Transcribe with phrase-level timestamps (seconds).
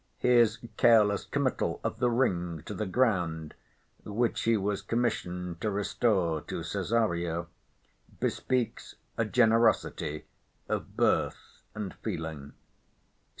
[0.17, 3.53] His careless committal of the ring to the ground
[4.03, 7.49] (which he was commissioned to restore to Cesario),
[8.19, 10.25] bespeaks a generosity
[10.67, 12.53] of birth and feeling.